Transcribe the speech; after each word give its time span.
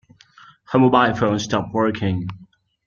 Her 0.63 0.79
mobile 0.79 1.13
phone 1.13 1.37
stopped 1.37 1.75
working. 1.75 2.27